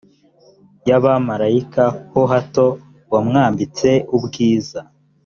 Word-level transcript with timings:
y 0.87 0.91
abamarayika 0.97 1.83
ho 2.11 2.21
hato 2.31 2.65
wamwambitse 3.11 3.89
ubwiza 4.15 4.79